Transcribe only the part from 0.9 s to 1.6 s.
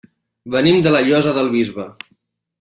la Llosa del